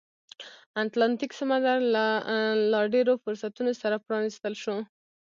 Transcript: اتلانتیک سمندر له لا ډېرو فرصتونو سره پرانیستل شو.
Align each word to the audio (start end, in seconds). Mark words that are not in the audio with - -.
اتلانتیک 0.83 1.31
سمندر 1.39 1.77
له 1.95 2.05
لا 2.71 2.81
ډېرو 2.93 3.13
فرصتونو 3.23 3.71
سره 3.81 3.95
پرانیستل 4.05 4.53
شو. 4.63 4.75